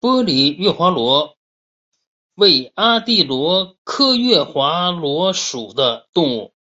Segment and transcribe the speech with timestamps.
[0.00, 1.36] 玻璃月华螺
[2.36, 6.54] 为阿地螺科月华螺属的动物。